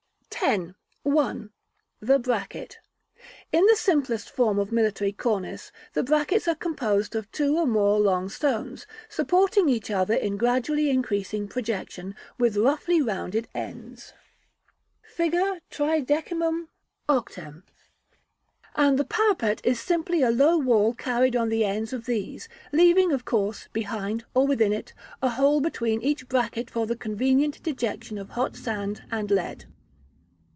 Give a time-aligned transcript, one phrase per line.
[0.71, 0.75] §X.
[1.03, 1.51] 1.
[1.99, 2.79] The Bracket.
[3.51, 7.99] In the simplest form of military cornice, the brackets are composed of two or more
[7.99, 14.13] long stones, supporting each other in gradually increasing projection, with roughly rounded ends,
[15.03, 15.33] Fig.
[15.69, 16.63] XXXVIII.,
[18.75, 23.11] and the parapet is simply a low wall carried on the ends of these, leaving,
[23.11, 28.17] of course, behind, or within it, a hole between each bracket for the convenient dejection
[28.17, 29.65] of hot sand and lead.